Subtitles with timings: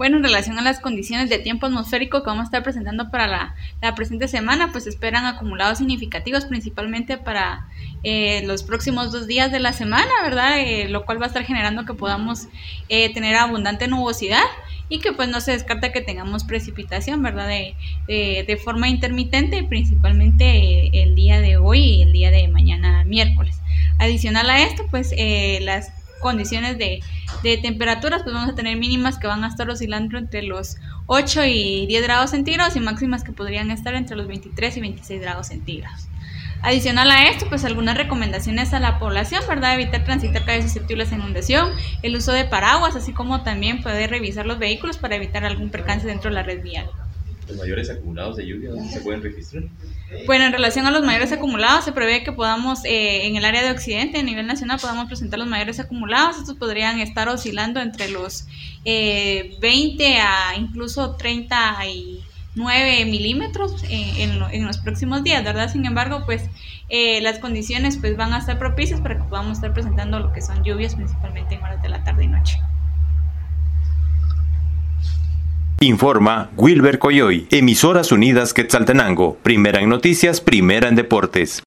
[0.00, 3.54] Bueno, en relación a las condiciones de tiempo atmosférico que vamos a estar presentando para
[3.82, 7.68] la, presente semana, pues esperan acumulados significativos principalmente para
[8.02, 10.58] eh, los próximos dos días de la semana, ¿verdad?
[10.58, 12.48] Eh, lo cual va a estar generando que podamos
[12.88, 14.40] eh, tener abundante nubosidad
[14.88, 17.48] y que pues no se descarta que tengamos precipitación, ¿verdad?
[17.48, 17.74] De,
[18.08, 23.60] de forma intermitente, principalmente el día de hoy y el día de mañana miércoles.
[23.98, 25.14] Adicional a esto, pues
[25.60, 27.00] las condiciones de,
[27.62, 30.76] temperaturas, pues vamos a tener mínimas que van a estar oscilando entre los
[31.06, 35.20] 8 y 10 grados centígrados y máximas que podrían estar entre los 23 y 26
[35.20, 36.06] grados centígrados.
[36.62, 39.74] Adicional a esto, pues algunas recomendaciones a la población, ¿verdad?
[39.74, 41.70] Evitar transitar calles susceptibles a inundación,
[42.02, 46.06] el uso de paraguas, así como también poder revisar los vehículos para evitar algún percance
[46.06, 46.90] dentro de la red vial
[47.48, 49.64] los mayores acumulados de lluvia, ¿dónde se pueden registrar?
[50.26, 53.62] Bueno, en relación a los mayores acumulados, se prevé que podamos, eh, en el área
[53.62, 56.38] de Occidente, a nivel nacional, podamos presentar los mayores acumulados.
[56.38, 58.46] Estos podrían estar oscilando entre los
[58.84, 65.70] 20 eh, a incluso 39 milímetros eh, en, los próximos días, ¿verdad?
[65.70, 66.42] Sin embargo, pues
[67.22, 70.64] las condiciones pues van a estar propicias para que podamos estar presentando lo que son
[70.64, 72.58] lluvias, principalmente en horas de la tarde y noche.
[75.82, 81.62] Informa Wilber Coyoy, Emisoras Unidas Quetzaltenango, primera en noticias, primera en deportes.